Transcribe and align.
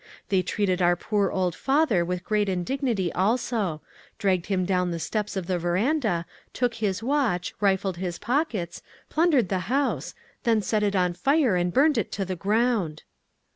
"They 0.29 0.41
treated 0.41 0.81
our 0.81 0.95
poor 0.95 1.29
old 1.29 1.53
father 1.53 2.03
with 2.03 2.23
great 2.23 2.49
indignity 2.49 3.13
also; 3.13 3.81
dragged 4.17 4.47
him 4.47 4.65
down 4.65 4.89
the 4.89 4.97
steps 4.97 5.37
of 5.37 5.45
the 5.45 5.59
veranda, 5.59 6.25
took 6.53 6.73
his 6.73 7.03
watch, 7.03 7.53
rifled 7.61 7.97
his 7.97 8.17
pockets, 8.17 8.81
plundered 9.09 9.49
the 9.49 9.59
house, 9.69 10.15
then 10.41 10.63
set 10.63 10.81
it 10.81 10.95
on 10.95 11.13
fire 11.13 11.55
and 11.55 11.71
burned 11.71 11.99
it 11.99 12.11
to 12.13 12.25
the 12.25 12.35
ground." 12.35 13.03